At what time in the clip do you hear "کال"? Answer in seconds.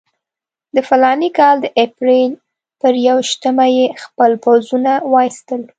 1.39-1.55